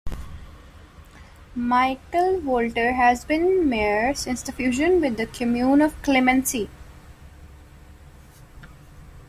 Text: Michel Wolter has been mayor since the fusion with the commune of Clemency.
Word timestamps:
Michel 1.55 2.41
Wolter 2.43 2.93
has 2.95 3.23
been 3.23 3.69
mayor 3.69 4.15
since 4.15 4.41
the 4.41 4.51
fusion 4.51 4.99
with 4.99 5.15
the 5.17 5.27
commune 5.27 5.79
of 5.79 6.01
Clemency. 6.01 6.71